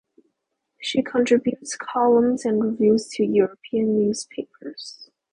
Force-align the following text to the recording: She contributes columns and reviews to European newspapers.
She 0.81 1.03
contributes 1.03 1.77
columns 1.77 2.43
and 2.43 2.63
reviews 2.63 3.07
to 3.09 3.23
European 3.23 3.99
newspapers. 3.99 5.11